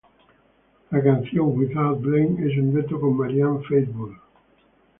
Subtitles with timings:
[0.89, 4.17] La canción "Without Blame" es un dueto con Marianne Faithfull.